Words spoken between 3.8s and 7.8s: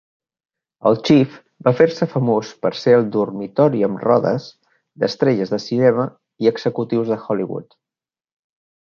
amb rodes" d'estrelles de cinema i executis de Hollywood.